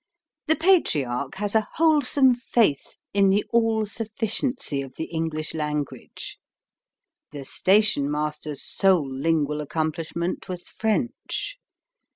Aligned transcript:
The 0.47 0.55
Patriarch 0.55 1.35
has 1.35 1.53
a 1.53 1.67
wholesome 1.75 2.33
faith 2.33 2.95
in 3.13 3.29
the 3.29 3.45
all 3.53 3.85
sufficiency 3.85 4.81
of 4.81 4.95
the 4.95 5.03
English 5.03 5.53
language. 5.53 6.39
The 7.31 7.45
station 7.45 8.09
master's 8.09 8.63
sole 8.63 9.07
lingual 9.07 9.61
accomplishment 9.61 10.49
was 10.49 10.69
French. 10.69 11.59